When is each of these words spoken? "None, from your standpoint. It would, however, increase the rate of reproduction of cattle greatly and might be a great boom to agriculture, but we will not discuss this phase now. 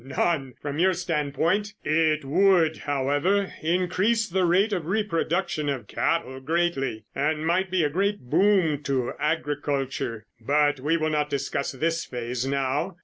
"None, 0.03 0.55
from 0.59 0.79
your 0.79 0.93
standpoint. 0.95 1.75
It 1.83 2.25
would, 2.25 2.75
however, 2.77 3.53
increase 3.61 4.27
the 4.27 4.45
rate 4.47 4.73
of 4.73 4.87
reproduction 4.87 5.69
of 5.69 5.85
cattle 5.85 6.39
greatly 6.39 7.05
and 7.13 7.45
might 7.45 7.69
be 7.69 7.83
a 7.83 7.89
great 7.91 8.21
boom 8.21 8.81
to 8.81 9.13
agriculture, 9.19 10.25
but 10.39 10.79
we 10.79 10.97
will 10.97 11.11
not 11.11 11.29
discuss 11.29 11.73
this 11.73 12.03
phase 12.03 12.47
now. 12.47 12.97